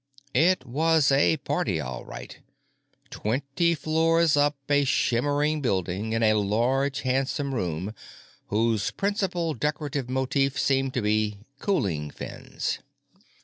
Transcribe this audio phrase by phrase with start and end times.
[0.33, 7.53] It was a party, all right—twenty floors up a shimmering building in a large, handsome
[7.53, 7.93] room
[8.47, 12.79] whose principal decorative motif seemed to be cooling fins.